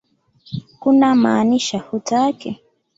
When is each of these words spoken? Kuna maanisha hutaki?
Kuna 0.79 1.15
maanisha 1.15 1.79
hutaki? 1.79 2.59